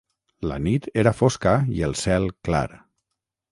La 0.51 0.55
nit 0.67 0.87
era 1.01 1.13
fosca 1.19 1.53
i 1.75 1.85
el 1.91 1.95
cel 2.01 2.27
clar. 2.49 2.65